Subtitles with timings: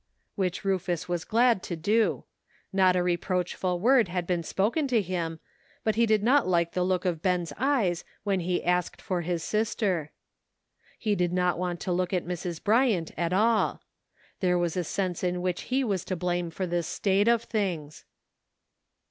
[0.33, 2.23] Which Rufus was glad to do.
[2.73, 5.39] Not a re proachful word had been spoken to him,
[5.83, 9.43] but he did not like the look of Ben's eyes when he asked for his
[9.43, 10.09] sister.
[10.97, 12.63] He did not want to look at Mrs.
[12.63, 13.83] Bryant at all.
[14.39, 18.03] There was a sense in which he was to blame for this state of things.